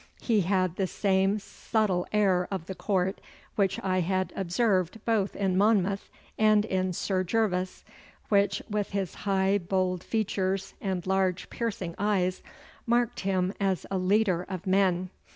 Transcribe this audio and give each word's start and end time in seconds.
He 0.19 0.41
had 0.41 0.77
the 0.77 0.87
same 0.87 1.37
subtle 1.37 2.07
air 2.11 2.47
of 2.49 2.65
the 2.65 2.73
court 2.73 3.21
which 3.55 3.79
I 3.83 3.99
had 3.99 4.33
observed 4.35 4.99
both 5.05 5.35
in 5.35 5.55
Monmouth 5.55 6.09
and 6.39 6.65
in 6.65 6.91
Sir 6.91 7.23
Gervas, 7.23 7.83
which, 8.29 8.63
with 8.67 8.89
his 8.93 9.13
high 9.29 9.59
bold 9.59 10.03
features 10.03 10.73
and 10.81 11.05
large 11.05 11.51
piercing 11.51 11.93
eyes, 11.99 12.41
marked 12.87 13.19
him 13.19 13.53
as 13.59 13.85
a 13.91 13.99
leader 13.99 14.41
of 14.49 14.65
men. 14.65 15.11